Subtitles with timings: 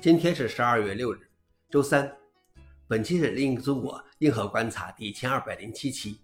[0.00, 1.28] 今天是十二月六日，
[1.68, 2.16] 周三。
[2.86, 6.20] 本期是《另一个中国硬核观察》第一千二百零七期，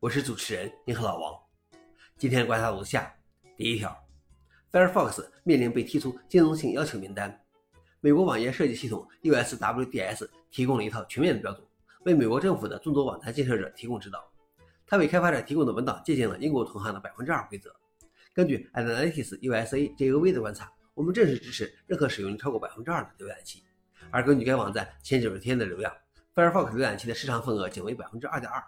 [0.00, 1.34] 我是主持人硬核老王。
[2.18, 3.10] 今天观察如下：
[3.56, 3.96] 第一条
[4.70, 7.42] ，Firefox 面临被踢出兼容性要求名单。
[8.00, 11.66] 美国网页设计系统 USWDS 提供了一套全面的标准，
[12.04, 14.22] 为美国政府的众多网站建设者提供指导。
[14.86, 17.74] 它为开发者提供的文档借鉴了英国同行的百分之二规则。
[18.34, 20.70] 根据 Analytics USA JOV 的观察。
[20.96, 23.62] 我们正式支持任何使用超过百分之二的浏览器，
[24.10, 25.94] 而根据该网站前九十天的流量
[26.34, 28.64] ，Firefox 浏览器的市场份额仅为百分之二点二。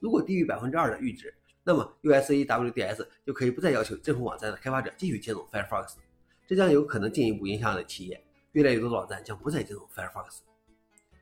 [0.00, 5.94] 如果低于百分之二的阈值，那么 USAWDS 就可以不再要求政府网站的开发者继续接种 Firefox，
[6.48, 8.20] 这将有可能进一步影响了企业。
[8.52, 10.38] 越来越多的网站将不再接种 Firefox。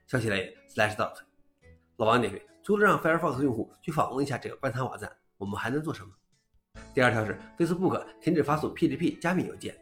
[0.07, 1.19] 消息来源：Slashdot。
[1.99, 6.11] 老王点评：除了让 Firefox 用户去访问一下这个观察网站，我们还能做什么？
[6.95, 9.77] 第二条是 Facebook 停止发送 PGP 加密邮件。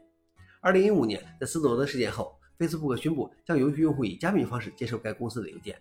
[0.65, 5.79] 二零一五年，在斯诺登事件后，Facebook 宣布将允许用户以加密方式接收该公司的邮件。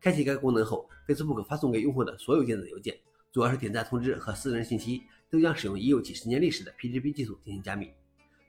[0.00, 2.98] 开启该功能后，Facebook 发送给用户的所有电子邮件，
[3.30, 7.90] 主要是点赞通知和私人信息，都将使用已有几十年历史的 PGP 技术进行加密。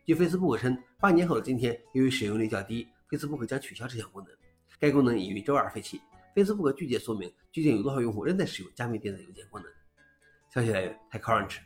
[0.05, 4.33] 据 Facebook 称，八年后的今天，由于使用率较低，Facebook 将取消这项功能。
[4.79, 5.99] 该功能已于周二废弃。
[6.33, 9.69] Facebook 拒绝说明究竟有多少用户仍在使用加密电子邮件功能。
[10.49, 11.57] 消息来源：TechCrunch。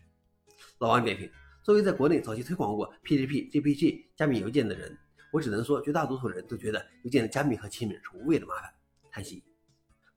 [0.79, 1.29] 老王点评。
[1.67, 4.97] 作为在国内早期推广过 PGP、GPG 加密邮件的人，
[5.33, 8.73] 我只能说，绝大多数人都觉得邮件的加密和签名是无谓的麻烦。
[9.11, 9.43] 叹息。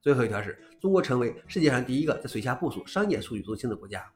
[0.00, 4.08] 最后一条是中国成为世界上第一个在水下部署商业数据中心的国家。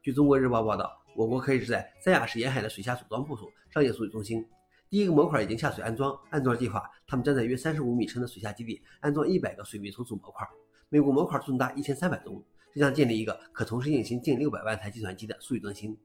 [0.00, 4.46] 据中国日报报道，我国可以是在三亚市沿海的水下组装部署商业数据中心。
[4.88, 10.46] 第一个模块已经下水安装，按照计划，他们将在约三十五米深的水下基地安装一百个水密存储模块，
[10.88, 12.40] 每个模块重达一千三百吨，
[12.72, 15.98] 这将建立一个可同时运行近六百万台计算机的数据中心。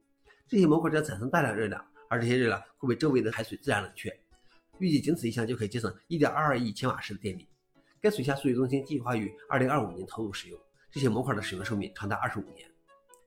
[0.48, 4.16] 这些模块将产生大量热量，而这些热量会被周围的海水自然冷却。
[4.80, 7.48] 预计仅此一项就可以节省1.22亿千瓦时的电力。
[8.02, 10.60] 该水下数据中心计划于2025年投入使用。
[10.90, 12.70] 这些模块的使用寿命长达25年。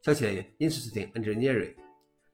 [0.03, 1.75] 消息来源：Interesting Engineering。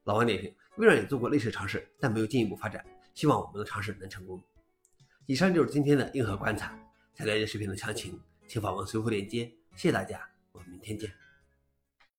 [0.04, 2.84] 老王点评：微软也做过类似尝试，但没有进一步发展。
[3.14, 4.42] 希望我们的尝试能成功。
[5.26, 6.76] 以上就是今天的硬核观察。
[7.14, 8.18] 想了解视频的详情，
[8.48, 9.44] 请访问随后链接。
[9.76, 10.20] 谢谢大家，
[10.52, 11.29] 我们明天见。